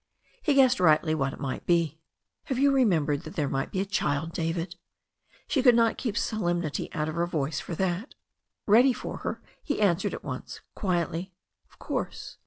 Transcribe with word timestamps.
He 0.41 0.55
guessed 0.55 0.79
rightly 0.79 1.13
what 1.13 1.31
it 1.31 1.39
might 1.39 1.67
be. 1.67 1.99
"Have 2.45 2.57
you 2.57 2.71
remembered 2.71 3.21
that 3.21 3.35
there 3.35 3.47
may 3.47 3.67
be 3.67 3.81
a 3.81 3.85
child, 3.85 4.31
David?" 4.33 4.75
She 5.47 5.61
could 5.61 5.75
not 5.75 5.99
keep 5.99 6.17
solemnity 6.17 6.91
out 6.91 7.07
of 7.07 7.13
her 7.13 7.27
tone 7.27 7.51
for 7.51 7.75
that. 7.75 8.15
Ready 8.65 8.93
for 8.93 9.17
her, 9.17 9.43
he 9.61 9.79
answered 9.79 10.15
at 10.15 10.23
once 10.23 10.61
quietly. 10.73 11.33
"Of 11.69 11.77
course. 11.77 12.37